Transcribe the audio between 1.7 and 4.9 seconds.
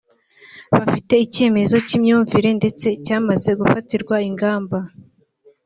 cy’imyumvire ndetse cyamaze gufatirwa ingamba